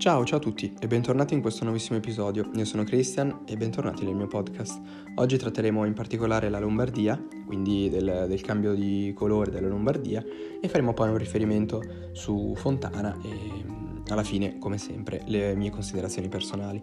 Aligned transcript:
Ciao, 0.00 0.24
ciao 0.24 0.38
a 0.38 0.40
tutti 0.40 0.74
e 0.80 0.86
bentornati 0.86 1.34
in 1.34 1.42
questo 1.42 1.64
nuovissimo 1.64 1.98
episodio. 1.98 2.48
Io 2.54 2.64
sono 2.64 2.84
Christian 2.84 3.40
e 3.44 3.58
bentornati 3.58 4.06
nel 4.06 4.14
mio 4.14 4.28
podcast. 4.28 4.80
Oggi 5.16 5.36
tratteremo 5.36 5.84
in 5.84 5.92
particolare 5.92 6.48
la 6.48 6.58
Lombardia, 6.58 7.22
quindi 7.44 7.90
del, 7.90 8.24
del 8.26 8.40
cambio 8.40 8.72
di 8.72 9.12
colore 9.14 9.50
della 9.50 9.68
Lombardia, 9.68 10.24
e 10.58 10.68
faremo 10.68 10.94
poi 10.94 11.10
un 11.10 11.18
riferimento 11.18 11.82
su 12.12 12.54
Fontana 12.56 13.14
e 13.22 13.62
alla 14.08 14.22
fine, 14.22 14.56
come 14.56 14.78
sempre, 14.78 15.20
le 15.26 15.54
mie 15.54 15.68
considerazioni 15.68 16.28
personali. 16.28 16.82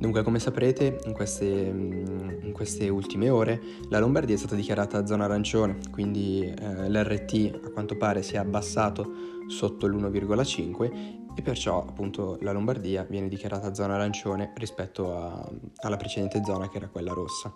Dunque, 0.00 0.22
come 0.22 0.38
saprete, 0.38 0.98
in 1.04 1.12
queste, 1.12 1.44
in 1.44 2.52
queste, 2.54 2.88
ultime 2.88 3.28
ore 3.28 3.60
la 3.90 3.98
Lombardia 3.98 4.34
è 4.34 4.38
stata 4.38 4.54
dichiarata 4.54 5.04
zona 5.04 5.26
arancione, 5.26 5.76
quindi 5.90 6.42
eh, 6.42 6.88
l'RT 6.88 7.60
a 7.62 7.70
quanto 7.70 7.98
pare 7.98 8.22
si 8.22 8.36
è 8.36 8.38
abbassato 8.38 9.12
sotto 9.46 9.86
l'1,5 9.86 11.34
e 11.34 11.42
perciò 11.42 11.84
appunto 11.86 12.38
la 12.40 12.52
Lombardia 12.52 13.02
viene 13.06 13.28
dichiarata 13.28 13.74
zona 13.74 13.96
arancione 13.96 14.54
rispetto 14.56 15.14
a, 15.14 15.46
alla 15.82 15.98
precedente 15.98 16.40
zona 16.46 16.70
che 16.70 16.78
era 16.78 16.88
quella 16.88 17.12
rossa. 17.12 17.54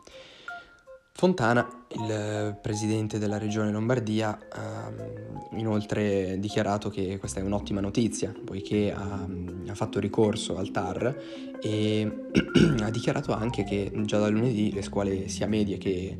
Fontana, 1.17 1.65
il 1.91 2.59
presidente 2.61 3.21
della 3.21 3.39
regione 3.39 3.71
Lombardia, 3.71 4.37
ha 4.51 4.93
inoltre 5.53 6.41
dichiarato 6.41 6.91
che 6.91 7.19
questa 7.19 7.39
è 7.39 7.43
un'ottima 7.45 7.81
notizia, 7.81 8.35
poiché 8.45 8.93
ha, 8.93 9.25
ha 9.69 9.75
fatto 9.75 10.01
ricorso 10.01 10.57
al 10.57 10.73
TAR 10.73 11.17
e 11.63 12.31
ha 12.83 12.91
dichiarato 12.91 13.33
anche 13.33 13.63
che 13.63 13.93
già 14.03 14.19
da 14.19 14.27
lunedì 14.27 14.73
le 14.73 14.83
scuole 14.83 15.29
sia 15.29 15.47
medie 15.47 15.79
che 15.79 16.19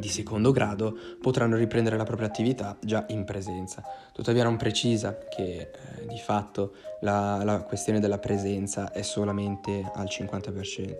di 0.00 0.08
secondo 0.08 0.50
grado 0.50 0.96
potranno 1.20 1.56
riprendere 1.56 1.96
la 1.96 2.04
propria 2.04 2.26
attività 2.26 2.76
già 2.80 3.04
in 3.10 3.24
presenza. 3.24 3.84
Tuttavia 4.12 4.42
non 4.42 4.56
precisa 4.56 5.16
che 5.28 5.70
eh, 5.70 6.06
di 6.06 6.18
fatto 6.18 6.72
la, 7.02 7.44
la 7.44 7.62
questione 7.62 8.00
della 8.00 8.18
presenza 8.18 8.90
è 8.90 9.02
solamente 9.02 9.88
al 9.94 10.06
50% 10.06 10.96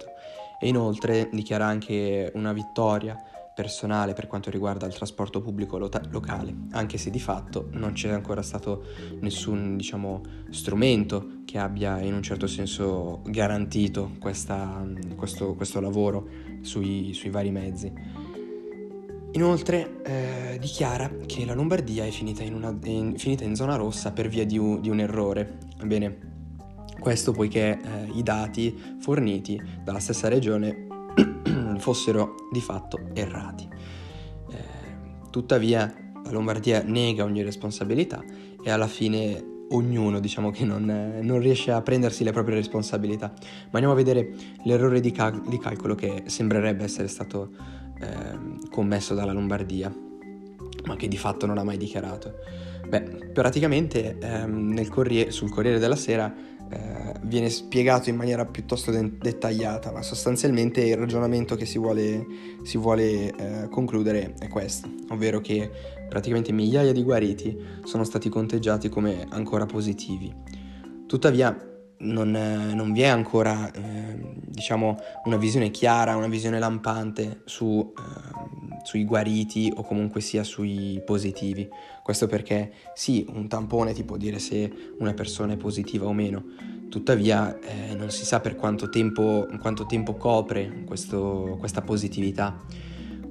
e 0.60 0.69
inoltre 0.69 1.28
dichiara 1.33 1.66
anche 1.66 2.30
una 2.34 2.52
vittoria 2.52 3.20
personale 3.55 4.14
per 4.14 4.27
quanto 4.27 4.50
riguarda 4.50 4.86
il 4.86 4.94
trasporto 4.94 5.41
pubblico 5.42 5.77
lo- 5.77 5.91
locale, 6.10 6.55
anche 6.70 6.97
se 6.97 7.10
di 7.10 7.20
fatto 7.20 7.69
non 7.72 7.92
c'è 7.92 8.10
ancora 8.10 8.42
stato 8.42 8.84
nessun 9.20 9.77
diciamo, 9.77 10.22
strumento 10.50 11.41
che 11.44 11.58
abbia 11.58 12.00
in 12.00 12.14
un 12.14 12.22
certo 12.22 12.47
senso 12.47 13.20
garantito 13.25 14.12
questa, 14.19 14.86
questo, 15.16 15.55
questo, 15.55 15.80
lavoro 15.80 16.27
sui, 16.62 17.12
sui 17.12 17.30
vari 17.30 17.50
mezzi. 17.50 18.19
Inoltre 19.33 20.03
eh, 20.03 20.59
dichiara 20.59 21.09
che 21.27 21.45
la 21.45 21.55
Lombardia 21.55 22.05
è 22.05 22.11
finita 22.11 22.42
in, 22.42 22.55
una, 22.55 22.77
in, 22.84 23.17
finita 23.17 23.45
in 23.45 23.55
zona 23.55 23.77
rossa 23.77 24.11
per 24.11 24.28
via 24.28 24.45
di 24.45 24.59
un, 24.59 24.81
di 24.81 24.91
un 24.91 24.98
errore. 24.98 25.59
Bene, 25.84 26.19
questo 26.98 27.31
poiché 27.33 27.81
eh, 27.81 28.11
i 28.12 28.22
dati 28.22 28.77
forniti 29.00 29.61
dalla 29.84 30.00
stessa 30.00 30.28
regione 30.28 30.87
fossero 31.78 32.34
di 32.50 32.61
fatto 32.61 33.09
errati. 33.14 33.69
Eh, 34.50 35.28
tuttavia 35.31 35.92
la 36.25 36.31
Lombardia 36.31 36.83
nega 36.83 37.22
ogni 37.25 37.42
responsabilità 37.42 38.22
e 38.62 38.70
alla 38.70 38.89
fine 38.89 39.59
ognuno 39.70 40.19
diciamo 40.19 40.50
che 40.50 40.65
non, 40.65 41.20
non, 41.22 41.39
riesce 41.39 41.70
a 41.70 41.81
prendersi 41.83 42.25
le 42.25 42.33
proprie 42.33 42.56
responsabilità. 42.56 43.28
Ma 43.28 43.78
andiamo 43.78 43.92
a 43.92 43.97
vedere 43.97 44.34
l'errore 44.65 45.00
di, 45.00 45.12
cal- 45.12 45.42
di 45.47 45.59
calcolo 45.59 45.94
che 45.94 46.25
sembrerebbe 46.27 46.84
essere 46.84 47.06
stato 47.06 47.78
eh, 48.01 48.69
commesso 48.70 49.15
dalla 49.15 49.33
Lombardia, 49.33 49.95
ma 50.84 50.97
che 50.97 51.09
di 51.09 51.17
fatto 51.17 51.47
non 51.47 51.59
ha 51.59 51.65
mai 51.65 51.77
dichiarato. 51.77 52.34
Beh, 52.89 53.31
praticamente 53.33 54.19
ehm, 54.19 54.89
corriere, 54.89 55.31
sul 55.31 55.51
Corriere 55.51 55.79
della 55.79 55.97
Sera 55.97 56.34
eh, 56.73 57.15
viene 57.23 57.51
spiegato 57.51 58.11
in 58.11 58.17
maniera 58.17 58.45
piuttosto 58.47 58.91
de- 58.91 59.16
dettagliata, 59.19 59.93
ma 59.93 60.03
sostanzialmente 60.03 60.81
il 60.83 60.97
ragionamento 60.97 61.55
che 61.55 61.66
si 61.66 61.78
vuole, 61.78 62.27
si 62.62 62.78
vuole 62.78 63.34
eh, 63.34 63.69
concludere 63.69 64.34
è 64.39 64.49
questo, 64.49 64.89
ovvero 65.10 65.41
che 65.41 65.71
praticamente 66.09 66.53
migliaia 66.53 66.93
di 66.93 67.03
guariti 67.03 67.56
sono 67.84 68.05
stati 68.05 68.28
conteggiati 68.28 68.89
come 68.89 69.27
ancora 69.31 69.66
positivi. 69.66 70.34
Tuttavia 71.06 71.69
non, 72.00 72.31
non 72.31 72.93
vi 72.93 73.03
è 73.03 73.06
ancora 73.06 73.71
eh, 73.72 74.19
diciamo 74.47 74.99
una 75.25 75.37
visione 75.37 75.71
chiara, 75.71 76.16
una 76.16 76.28
visione 76.28 76.59
lampante 76.59 77.43
su, 77.44 77.93
eh, 77.97 78.81
sui 78.84 79.05
guariti 79.05 79.72
o 79.75 79.83
comunque 79.83 80.21
sia 80.21 80.44
sui 80.44 81.03
positivi. 81.05 81.69
Questo 82.03 82.27
perché 82.27 82.72
sì, 82.94 83.27
un 83.33 83.49
tampone 83.49 83.93
ti 83.93 84.05
può 84.05 84.16
dire 84.16 84.39
se 84.39 84.71
una 84.99 85.15
persona 85.15 85.53
è 85.55 85.56
positiva 85.56 86.06
o 86.06 86.12
meno, 86.12 86.44
tuttavia 86.89 87.59
eh, 87.59 87.94
non 87.94 88.10
si 88.10 88.25
sa 88.25 88.41
per 88.41 88.56
quanto 88.56 88.89
tempo, 88.89 89.47
quanto 89.60 89.87
tempo 89.87 90.15
copre 90.15 90.83
questo, 90.87 91.56
questa 91.59 91.83
positività. 91.83 92.59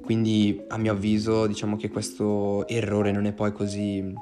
Quindi 0.00 0.60
a 0.68 0.76
mio 0.76 0.92
avviso 0.92 1.46
diciamo 1.46 1.76
che 1.76 1.88
questo 1.88 2.66
errore 2.66 3.12
non 3.12 3.26
è 3.26 3.32
poi 3.32 3.52
così 3.52 4.12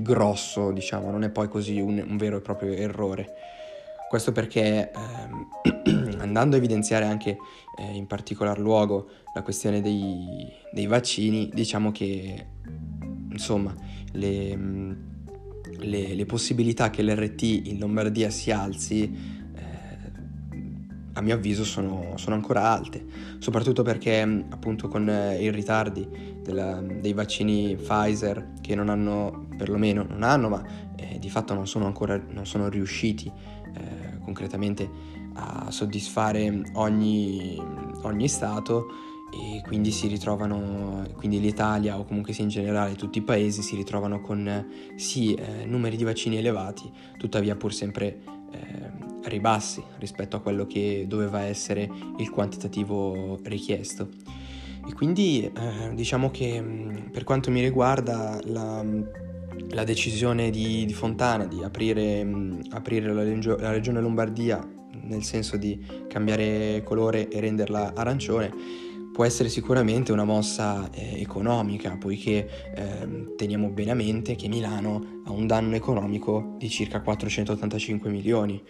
grosso, 0.00 0.70
diciamo, 0.72 1.10
non 1.10 1.24
è 1.24 1.30
poi 1.30 1.48
così 1.48 1.80
un, 1.80 2.04
un 2.06 2.16
vero 2.16 2.38
e 2.38 2.40
proprio 2.40 2.72
errore. 2.72 3.34
Questo 4.08 4.32
perché 4.32 4.90
ehm, 4.90 6.16
andando 6.20 6.56
a 6.56 6.58
evidenziare 6.58 7.04
anche 7.04 7.36
eh, 7.76 7.94
in 7.94 8.06
particolar 8.06 8.58
luogo 8.58 9.08
la 9.34 9.42
questione 9.42 9.80
dei, 9.80 10.50
dei 10.72 10.86
vaccini, 10.86 11.50
diciamo 11.52 11.92
che 11.92 12.46
insomma 13.30 13.74
le, 14.12 14.56
le, 15.78 16.14
le, 16.14 16.26
possibilità 16.26 16.90
che 16.90 17.02
l'RT 17.02 17.42
in 17.42 17.78
Lombardia 17.78 18.30
si 18.30 18.50
alzi 18.50 19.02
eh, 19.54 19.60
a 21.12 21.20
mio 21.20 21.34
avviso 21.34 21.64
sono, 21.64 22.14
sono, 22.16 22.34
ancora 22.34 22.70
alte, 22.70 23.04
soprattutto 23.38 23.82
perché 23.82 24.20
appunto 24.20 24.88
con 24.88 25.08
eh, 25.08 25.42
i 25.42 25.50
ritardi 25.50 26.08
della, 26.42 26.80
dei 26.80 27.12
vaccini 27.12 27.76
Pfizer 27.76 28.54
che 28.60 28.74
non 28.74 28.88
hanno, 28.88 29.47
perlomeno 29.58 30.06
non 30.08 30.22
hanno, 30.22 30.48
ma 30.48 30.64
eh, 30.96 31.18
di 31.18 31.28
fatto 31.28 31.52
non 31.52 31.66
sono 31.66 31.84
ancora 31.84 32.18
non 32.30 32.46
sono 32.46 32.68
riusciti 32.68 33.30
eh, 33.74 34.18
concretamente 34.22 34.88
a 35.34 35.70
soddisfare 35.70 36.62
ogni, 36.74 37.60
ogni 38.02 38.28
Stato 38.28 38.86
e 39.30 39.60
quindi 39.66 39.90
si 39.90 40.06
ritrovano, 40.06 41.06
quindi 41.16 41.38
l'Italia 41.38 41.98
o 41.98 42.04
comunque 42.04 42.32
sia 42.32 42.44
in 42.44 42.50
generale 42.50 42.94
tutti 42.94 43.18
i 43.18 43.22
paesi 43.22 43.60
si 43.60 43.76
ritrovano 43.76 44.20
con 44.20 44.66
sì 44.96 45.34
eh, 45.34 45.66
numeri 45.66 45.96
di 45.96 46.04
vaccini 46.04 46.36
elevati, 46.36 46.90
tuttavia 47.18 47.54
pur 47.54 47.74
sempre 47.74 48.20
eh, 48.50 48.90
ribassi 49.24 49.82
rispetto 49.98 50.36
a 50.36 50.40
quello 50.40 50.66
che 50.66 51.04
doveva 51.06 51.40
essere 51.40 51.88
il 52.16 52.30
quantitativo 52.30 53.38
richiesto. 53.42 54.08
E 54.88 54.94
quindi 54.94 55.44
eh, 55.44 55.94
diciamo 55.94 56.30
che 56.30 56.60
mm, 56.60 57.10
per 57.12 57.24
quanto 57.24 57.50
mi 57.50 57.60
riguarda 57.60 58.40
la 58.44 58.82
la 59.70 59.84
decisione 59.84 60.50
di, 60.50 60.84
di 60.84 60.92
Fontana 60.92 61.46
di 61.46 61.62
aprire, 61.62 62.24
mh, 62.24 62.68
aprire 62.70 63.12
la, 63.12 63.22
Regio- 63.22 63.56
la, 63.56 63.70
regione 63.70 64.00
Lombardia 64.00 64.66
nel 65.02 65.22
senso 65.22 65.56
di 65.56 65.78
cambiare 66.08 66.82
colore 66.84 67.28
e 67.28 67.40
renderla 67.40 67.92
arancione 67.94 68.52
può 69.12 69.24
essere 69.24 69.48
sicuramente 69.48 70.12
una 70.12 70.24
mossa 70.24 70.88
eh, 70.92 71.20
economica 71.20 71.96
poiché 71.96 72.48
eh, 72.74 73.34
teniamo 73.36 73.68
bene 73.70 73.90
a 73.90 73.94
mente 73.94 74.36
che 74.36 74.48
Milano 74.48 75.22
ha 75.24 75.32
un 75.32 75.46
danno 75.46 75.74
economico 75.74 76.54
di 76.58 76.68
circa 76.68 77.00
485 77.00 78.10
milioni 78.10 78.62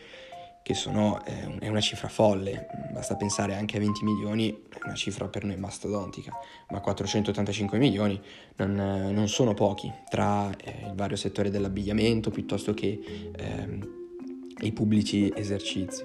che 0.68 0.74
sono, 0.74 1.24
eh, 1.24 1.60
è 1.60 1.68
una 1.68 1.80
cifra 1.80 2.08
folle, 2.08 2.66
basta 2.92 3.16
pensare 3.16 3.54
anche 3.54 3.78
a 3.78 3.80
20 3.80 4.04
milioni, 4.04 4.50
è 4.68 4.84
una 4.84 4.92
cifra 4.92 5.26
per 5.26 5.42
noi 5.42 5.56
mastodontica, 5.56 6.30
ma 6.68 6.80
485 6.80 7.78
milioni 7.78 8.20
non, 8.56 8.78
eh, 8.78 9.10
non 9.10 9.28
sono 9.28 9.54
pochi 9.54 9.90
tra 10.10 10.54
eh, 10.58 10.88
il 10.88 10.92
vario 10.94 11.16
settore 11.16 11.48
dell'abbigliamento 11.48 12.28
piuttosto 12.30 12.74
che 12.74 13.30
ehm, 13.34 13.88
i 14.60 14.72
pubblici 14.72 15.32
esercizi. 15.34 16.02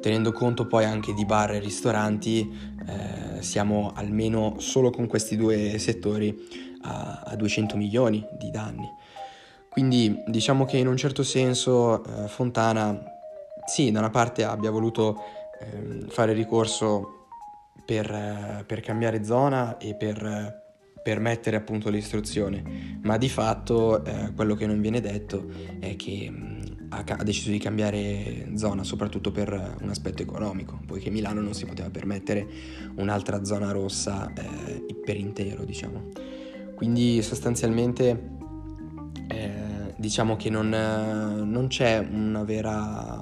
Tenendo 0.00 0.32
conto 0.32 0.66
poi 0.66 0.84
anche 0.84 1.14
di 1.14 1.24
bar 1.24 1.52
e 1.52 1.60
ristoranti, 1.60 2.52
eh, 2.84 3.40
siamo 3.40 3.92
almeno 3.94 4.56
solo 4.58 4.90
con 4.90 5.06
questi 5.06 5.36
due 5.36 5.78
settori 5.78 6.36
a, 6.80 7.22
a 7.24 7.36
200 7.36 7.76
milioni 7.76 8.26
di 8.36 8.50
danni. 8.50 8.88
Quindi 9.68 10.24
diciamo 10.26 10.64
che 10.64 10.78
in 10.78 10.88
un 10.88 10.96
certo 10.96 11.22
senso 11.22 12.02
eh, 12.02 12.26
Fontana 12.26 13.11
sì, 13.66 13.90
da 13.90 14.00
una 14.00 14.10
parte 14.10 14.44
abbia 14.44 14.70
voluto 14.70 15.18
eh, 15.60 16.06
fare 16.08 16.32
ricorso 16.32 17.26
per, 17.84 18.10
eh, 18.10 18.64
per, 18.66 18.80
cambiare 18.80 19.24
zona 19.24 19.76
e 19.78 19.94
per 19.94 20.24
eh, 20.24 20.62
permettere 21.02 21.56
appunto 21.56 21.90
l'istruzione, 21.90 22.98
ma 23.02 23.16
di 23.16 23.28
fatto 23.28 24.04
eh, 24.04 24.32
quello 24.34 24.54
che 24.54 24.66
non 24.66 24.80
viene 24.80 25.00
detto 25.00 25.46
è 25.80 25.96
che 25.96 26.30
mh, 26.30 26.86
ha, 26.90 27.04
ha, 27.06 27.22
deciso 27.22 27.50
di 27.50 27.58
cambiare 27.58 28.52
zona 28.54 28.84
soprattutto 28.84 29.32
per 29.32 29.76
un 29.80 29.88
aspetto 29.88 30.22
economico, 30.22 30.80
poiché 30.86 31.10
Milano 31.10 31.40
non 31.40 31.54
si 31.54 31.64
poteva 31.66 31.90
permettere 31.90 32.46
un'altra 32.96 33.44
zona 33.44 33.72
rossa 33.72 34.32
eh, 34.32 34.84
per 35.04 35.16
intero, 35.16 35.64
diciamo. 35.64 36.10
Quindi 36.74 37.22
sostanzialmente 37.22 38.30
eh, 39.28 39.94
diciamo 39.96 40.36
che 40.36 40.50
non, 40.50 40.68
non 40.68 41.66
c'è 41.68 41.98
una 41.98 42.42
vera 42.44 43.21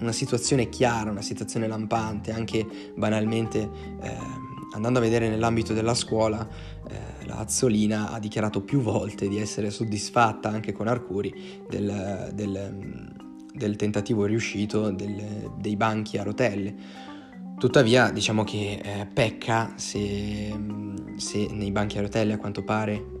una 0.00 0.12
situazione 0.12 0.68
chiara, 0.68 1.10
una 1.10 1.22
situazione 1.22 1.66
lampante, 1.66 2.32
anche 2.32 2.66
banalmente 2.94 3.68
eh, 4.02 4.44
andando 4.72 4.98
a 4.98 5.02
vedere 5.02 5.28
nell'ambito 5.28 5.72
della 5.72 5.94
scuola, 5.94 6.46
eh, 6.88 7.26
la 7.26 7.38
Azzolina 7.38 8.12
ha 8.12 8.18
dichiarato 8.18 8.62
più 8.62 8.80
volte 8.80 9.28
di 9.28 9.38
essere 9.38 9.70
soddisfatta 9.70 10.48
anche 10.48 10.72
con 10.72 10.86
Arcuri 10.86 11.64
del, 11.68 12.30
del, 12.34 13.12
del 13.52 13.76
tentativo 13.76 14.24
riuscito 14.26 14.90
del, 14.90 15.50
dei 15.58 15.76
banchi 15.76 16.18
a 16.18 16.22
rotelle. 16.22 16.74
Tuttavia 17.58 18.10
diciamo 18.10 18.44
che 18.44 18.80
eh, 18.82 19.06
pecca 19.06 19.72
se, 19.76 20.54
se, 21.16 21.48
nei 21.50 21.72
banchi 21.72 21.96
a 21.96 22.02
rotelle 22.02 22.34
a 22.34 22.38
quanto 22.38 22.62
pare 22.62 23.15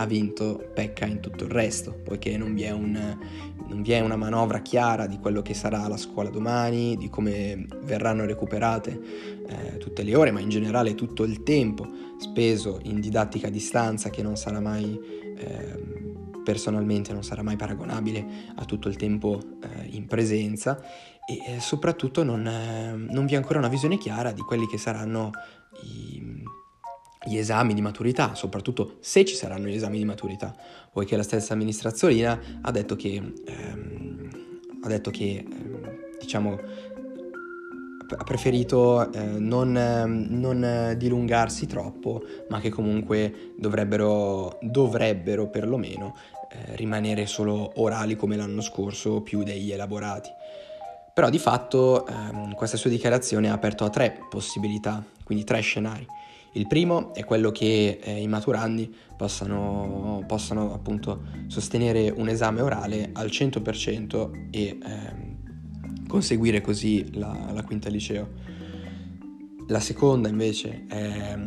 ha 0.00 0.06
vinto, 0.06 0.70
pecca 0.72 1.04
in 1.04 1.20
tutto 1.20 1.44
il 1.44 1.50
resto, 1.50 1.92
poiché 2.02 2.38
non 2.38 2.54
vi, 2.54 2.66
un, 2.70 3.18
non 3.68 3.82
vi, 3.82 3.92
è 3.92 4.00
una 4.00 4.16
manovra 4.16 4.60
chiara 4.60 5.06
di 5.06 5.18
quello 5.18 5.42
che 5.42 5.52
sarà 5.52 5.86
la 5.88 5.98
scuola 5.98 6.30
domani, 6.30 6.96
di 6.96 7.10
come 7.10 7.66
verranno 7.82 8.24
recuperate 8.24 8.98
eh, 9.46 9.76
tutte 9.76 10.02
le 10.02 10.16
ore, 10.16 10.30
ma 10.30 10.40
in 10.40 10.48
generale 10.48 10.94
tutto 10.94 11.24
il 11.24 11.42
tempo 11.42 11.86
speso 12.18 12.80
in 12.84 12.98
didattica 12.98 13.48
a 13.48 13.50
distanza 13.50 14.08
che 14.08 14.22
non 14.22 14.36
sarà 14.36 14.58
mai 14.58 14.98
ehm, 15.36 16.00
personalmente 16.42 17.12
non 17.12 17.22
sarà 17.22 17.42
mai 17.42 17.56
paragonabile 17.56 18.26
a 18.56 18.64
tutto 18.64 18.88
il 18.88 18.96
tempo 18.96 19.38
eh, 19.62 19.86
in 19.90 20.06
presenza. 20.06 20.80
E 21.26 21.56
eh, 21.56 21.60
soprattutto 21.60 22.24
non, 22.24 22.46
eh, 22.46 22.92
non, 22.92 23.26
vi 23.26 23.34
è 23.34 23.36
ancora 23.36 23.58
una 23.58 23.68
visione 23.68 23.98
chiara 23.98 24.32
di 24.32 24.40
quelli 24.40 24.66
che 24.66 24.78
saranno 24.78 25.30
i, 25.82 26.29
gli 27.26 27.36
esami 27.36 27.74
di 27.74 27.82
maturità, 27.82 28.34
soprattutto 28.34 28.96
se 29.00 29.24
ci 29.24 29.34
saranno 29.34 29.68
gli 29.68 29.74
esami 29.74 29.98
di 29.98 30.04
maturità, 30.04 30.54
poiché 30.90 31.16
la 31.16 31.22
stessa 31.22 31.52
amministrazione 31.52 32.60
ha 32.62 32.70
detto 32.70 32.96
che, 32.96 33.32
ehm, 33.44 34.30
ha 34.82 34.88
detto 34.88 35.10
che 35.10 35.44
ehm, 35.46 36.18
diciamo, 36.18 36.58
ha 38.16 38.24
preferito 38.24 39.12
eh, 39.12 39.20
non, 39.38 39.72
non, 40.30 40.94
dilungarsi 40.96 41.66
troppo, 41.66 42.22
ma 42.48 42.58
che 42.58 42.70
comunque 42.70 43.52
dovrebbero, 43.56 44.58
dovrebbero 44.62 45.48
perlomeno 45.48 46.16
eh, 46.50 46.76
rimanere 46.76 47.26
solo 47.26 47.72
orali 47.76 48.16
come 48.16 48.36
l'anno 48.36 48.62
scorso, 48.62 49.20
più 49.20 49.42
degli 49.42 49.70
elaborati. 49.70 50.30
Però 51.12 51.28
di 51.28 51.38
fatto 51.38 52.06
ehm, 52.06 52.54
questa 52.54 52.76
sua 52.76 52.90
dichiarazione 52.90 53.50
ha 53.50 53.52
aperto 53.52 53.84
a 53.84 53.90
tre 53.90 54.18
possibilità, 54.28 55.04
quindi 55.22 55.44
tre 55.44 55.60
scenari. 55.60 56.06
Il 56.52 56.66
primo 56.66 57.14
è 57.14 57.24
quello 57.24 57.50
che 57.50 58.00
eh, 58.02 58.20
i 58.20 58.26
maturandi 58.26 58.92
possano, 59.16 60.24
possano, 60.26 60.74
appunto 60.74 61.22
sostenere 61.46 62.10
un 62.10 62.28
esame 62.28 62.60
orale 62.60 63.10
al 63.12 63.26
100% 63.28 64.48
e 64.50 64.78
ehm, 64.82 66.06
conseguire 66.08 66.60
così 66.60 67.16
la, 67.16 67.50
la, 67.52 67.62
quinta 67.62 67.88
liceo. 67.88 68.28
La 69.68 69.80
seconda 69.80 70.28
invece 70.28 70.86
è 70.88 71.38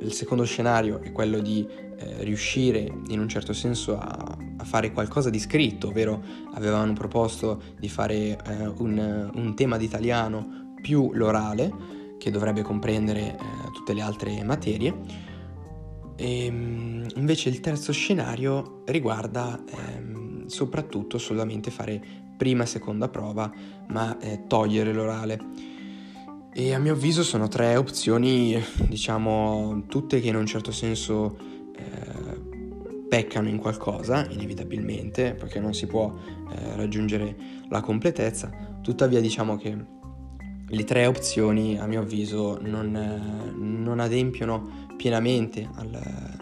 il 0.00 0.12
secondo 0.12 0.44
scenario 0.44 1.00
è 1.00 1.10
quello 1.12 1.40
di 1.40 1.66
eh, 1.98 2.22
riuscire 2.22 2.90
in 3.08 3.18
un 3.18 3.28
certo 3.28 3.52
senso 3.52 3.98
a, 3.98 4.36
a, 4.56 4.64
fare 4.64 4.92
qualcosa 4.92 5.30
di 5.30 5.38
scritto, 5.38 5.88
ovvero 5.88 6.22
avevano 6.54 6.92
proposto 6.92 7.62
di 7.78 7.88
fare 7.88 8.14
eh, 8.14 8.66
un, 8.78 9.30
un, 9.34 9.54
tema 9.54 9.76
di 9.76 9.84
italiano 9.84 10.74
più 10.80 11.12
l'orale, 11.12 11.72
che 12.18 12.30
dovrebbe 12.30 12.62
comprendere 12.62 13.20
eh, 13.20 13.70
tutte 13.72 13.92
le 13.92 14.02
altre 14.02 14.42
materie. 14.44 14.94
E, 16.16 16.44
ehm, 16.46 17.06
invece 17.16 17.48
il 17.48 17.60
terzo 17.60 17.92
scenario 17.92 18.82
riguarda 18.86 19.62
ehm, 19.64 20.46
soprattutto 20.46 21.18
solamente 21.18 21.70
fare 21.70 22.00
prima 22.36 22.64
e 22.64 22.66
seconda 22.66 23.08
prova, 23.08 23.50
ma 23.88 24.18
eh, 24.18 24.44
togliere 24.46 24.92
l'orale. 24.92 25.74
E 26.52 26.72
a 26.72 26.78
mio 26.78 26.94
avviso 26.94 27.22
sono 27.22 27.48
tre 27.48 27.76
opzioni, 27.76 28.58
diciamo, 28.88 29.84
tutte 29.88 30.20
che 30.20 30.28
in 30.28 30.36
un 30.36 30.46
certo 30.46 30.72
senso 30.72 31.36
eh, 31.76 32.40
peccano 33.08 33.48
in 33.48 33.58
qualcosa, 33.58 34.26
inevitabilmente, 34.30 35.34
perché 35.34 35.60
non 35.60 35.74
si 35.74 35.86
può 35.86 36.12
eh, 36.50 36.76
raggiungere 36.76 37.36
la 37.68 37.80
completezza. 37.80 38.50
Tuttavia 38.80 39.20
diciamo 39.20 39.56
che 39.56 39.76
le 40.68 40.84
tre 40.84 41.06
opzioni, 41.06 41.78
a 41.78 41.86
mio 41.86 42.00
avviso, 42.00 42.58
non, 42.60 43.54
non 43.56 44.00
adempiono 44.00 44.86
pienamente 44.96 45.68
al, 45.74 45.94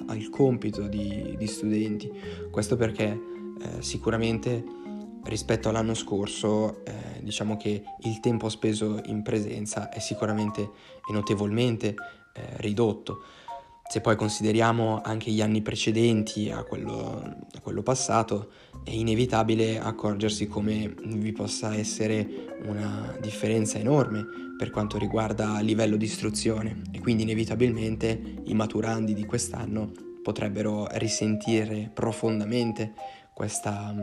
al 0.06 0.28
compito 0.30 0.86
di, 0.86 1.34
di, 1.36 1.46
studenti. 1.46 2.10
Questo 2.50 2.76
perché 2.76 3.04
eh, 3.60 3.82
sicuramente 3.82 4.64
rispetto 5.24 5.68
all'anno 5.68 5.94
scorso 5.94 6.84
eh, 6.84 7.20
diciamo 7.22 7.56
che 7.56 7.82
il 8.02 8.20
tempo 8.20 8.48
speso 8.48 9.00
in 9.06 9.22
presenza 9.22 9.88
è 9.88 9.98
sicuramente 9.98 10.62
e 11.08 11.12
notevolmente 11.12 11.94
eh, 12.34 12.42
ridotto. 12.56 13.22
Se 13.86 14.00
poi 14.00 14.16
consideriamo 14.16 15.00
anche 15.02 15.30
gli 15.30 15.40
anni 15.40 15.62
precedenti 15.62 16.50
a 16.50 16.64
quello, 16.64 17.22
a 17.54 17.60
quello, 17.60 17.82
passato, 17.82 18.50
è 18.82 18.90
inevitabile 18.90 19.78
accorgersi 19.78 20.46
come 20.46 20.94
vi 21.04 21.32
possa 21.32 21.74
essere 21.74 22.56
una 22.64 23.16
differenza 23.20 23.78
enorme 23.78 24.24
per 24.58 24.70
quanto 24.70 24.98
riguarda 24.98 25.60
livello 25.60 25.96
di 25.96 26.06
istruzione 26.06 26.82
e 26.92 27.00
quindi 27.00 27.22
inevitabilmente 27.22 28.42
i 28.44 28.54
maturandi 28.54 29.14
di 29.14 29.24
quest'anno 29.24 29.92
potrebbero 30.22 30.88
risentire 30.92 31.90
profondamente 31.92 32.94
questa 33.32 33.94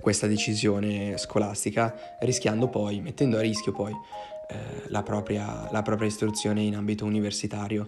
questa 0.00 0.26
decisione 0.26 1.16
scolastica, 1.18 2.16
rischiando 2.20 2.68
poi, 2.68 3.00
mettendo 3.00 3.36
a 3.36 3.40
rischio 3.40 3.72
poi 3.72 3.92
eh, 3.92 4.88
la, 4.88 5.02
propria, 5.02 5.68
la 5.70 5.82
propria 5.82 6.08
istruzione 6.08 6.62
in 6.62 6.76
ambito 6.76 7.04
universitario. 7.04 7.86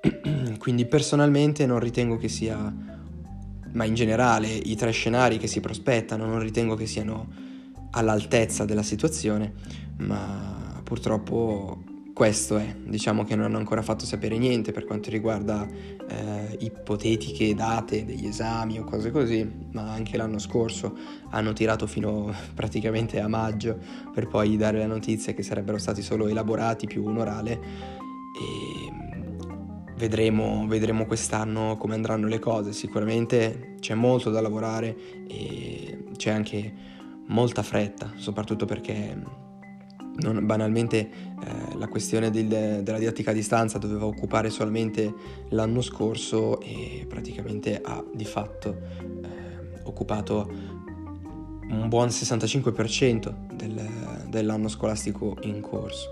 Quindi 0.58 0.86
personalmente 0.86 1.66
non 1.66 1.78
ritengo 1.78 2.16
che 2.16 2.28
sia, 2.28 2.74
ma 3.72 3.84
in 3.84 3.94
generale 3.94 4.48
i 4.48 4.76
tre 4.76 4.90
scenari 4.90 5.38
che 5.38 5.46
si 5.46 5.60
prospettano 5.60 6.26
non 6.26 6.40
ritengo 6.40 6.74
che 6.74 6.86
siano 6.86 7.28
all'altezza 7.90 8.64
della 8.64 8.82
situazione, 8.82 9.52
ma 9.98 10.80
purtroppo 10.82 11.82
questo 12.16 12.56
è, 12.56 12.74
diciamo 12.82 13.24
che 13.24 13.36
non 13.36 13.44
hanno 13.44 13.58
ancora 13.58 13.82
fatto 13.82 14.06
sapere 14.06 14.38
niente 14.38 14.72
per 14.72 14.86
quanto 14.86 15.10
riguarda 15.10 15.68
eh, 15.68 16.56
ipotetiche 16.60 17.54
date 17.54 18.06
degli 18.06 18.26
esami 18.26 18.78
o 18.78 18.84
cose 18.84 19.10
così, 19.10 19.46
ma 19.72 19.92
anche 19.92 20.16
l'anno 20.16 20.38
scorso 20.38 20.96
hanno 21.28 21.52
tirato 21.52 21.86
fino 21.86 22.32
praticamente 22.54 23.20
a 23.20 23.28
maggio 23.28 23.78
per 24.14 24.28
poi 24.28 24.56
dare 24.56 24.78
la 24.78 24.86
notizia 24.86 25.34
che 25.34 25.42
sarebbero 25.42 25.76
stati 25.76 26.00
solo 26.00 26.26
elaborati 26.26 26.86
più 26.86 27.04
un 27.04 27.18
orale 27.18 27.52
e 27.52 28.85
vedremo, 29.96 30.66
vedremo 30.66 31.06
quest'anno 31.06 31.76
come 31.76 31.94
andranno 31.94 32.26
le 32.26 32.38
cose, 32.38 32.72
sicuramente 32.72 33.74
c'è 33.80 33.94
molto 33.94 34.30
da 34.30 34.40
lavorare 34.40 34.96
e 35.26 36.04
c'è 36.16 36.30
anche 36.30 36.72
molta 37.26 37.62
fretta, 37.62 38.12
soprattutto 38.16 38.66
perché 38.66 39.44
non, 40.18 40.46
banalmente 40.46 40.98
eh, 40.98 41.76
la 41.76 41.88
questione 41.88 42.30
del, 42.30 42.80
della 42.82 42.98
didattica 42.98 43.30
a 43.30 43.34
distanza 43.34 43.78
doveva 43.78 44.06
occupare 44.06 44.50
solamente 44.50 45.12
l'anno 45.50 45.80
scorso 45.80 46.60
e 46.60 47.04
praticamente 47.08 47.80
ha 47.82 48.02
di 48.14 48.24
fatto 48.24 48.76
eh, 49.22 49.80
occupato 49.84 50.74
un 51.68 51.88
buon 51.88 52.08
65% 52.08 53.54
del, 53.54 54.24
dell'anno 54.28 54.68
scolastico 54.68 55.36
in 55.42 55.60
corso. 55.60 56.10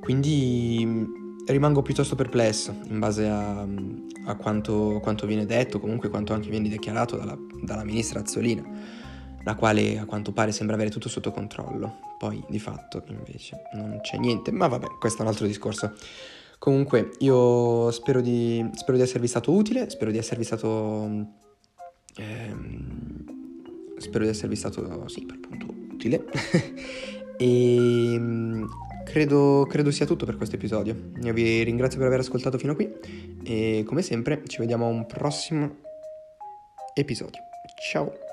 Quindi 0.00 1.22
rimango 1.46 1.82
piuttosto 1.82 2.14
perplesso 2.14 2.74
in 2.88 2.98
base 2.98 3.26
a, 3.26 3.66
a 4.26 4.34
quanto, 4.36 5.00
quanto, 5.02 5.26
viene 5.26 5.46
detto, 5.46 5.80
comunque 5.80 6.08
quanto 6.08 6.32
anche 6.32 6.48
viene 6.48 6.68
dichiarato 6.68 7.16
dalla, 7.16 7.36
dalla 7.62 7.84
ministra 7.84 8.20
Azzolina 8.20 9.02
la 9.44 9.54
quale 9.54 9.98
a 9.98 10.06
quanto 10.06 10.32
pare 10.32 10.52
sembra 10.52 10.74
avere 10.74 10.90
tutto 10.90 11.08
sotto 11.08 11.30
controllo. 11.30 12.00
Poi 12.18 12.42
di 12.48 12.58
fatto 12.58 13.04
invece 13.08 13.62
non 13.74 13.98
c'è 14.00 14.16
niente, 14.16 14.50
ma 14.50 14.66
vabbè, 14.66 14.98
questo 14.98 15.20
è 15.20 15.22
un 15.22 15.28
altro 15.28 15.46
discorso. 15.46 15.92
Comunque 16.58 17.10
io 17.18 17.90
spero 17.90 18.20
di, 18.20 18.66
spero 18.74 18.96
di 18.96 19.02
esservi 19.02 19.26
stato 19.26 19.52
utile, 19.52 19.90
spero 19.90 20.10
di 20.10 20.18
esservi 20.18 20.44
stato... 20.44 21.26
Ehm, 22.16 23.24
spero 23.98 24.24
di 24.24 24.30
esservi 24.30 24.56
stato, 24.56 25.08
sì, 25.08 25.26
per 25.26 25.38
appunto 25.42 25.66
utile. 25.92 26.24
e 27.36 28.18
credo, 29.04 29.66
credo 29.68 29.90
sia 29.90 30.06
tutto 30.06 30.26
per 30.26 30.36
questo 30.36 30.56
episodio. 30.56 30.96
Io 31.22 31.32
vi 31.32 31.62
ringrazio 31.62 31.98
per 31.98 32.08
aver 32.08 32.20
ascoltato 32.20 32.58
fino 32.58 32.72
a 32.72 32.74
qui 32.74 32.92
e 33.44 33.84
come 33.86 34.02
sempre 34.02 34.42
ci 34.46 34.58
vediamo 34.58 34.86
a 34.86 34.88
un 34.88 35.06
prossimo 35.06 35.76
episodio. 36.94 37.40
Ciao! 37.90 38.23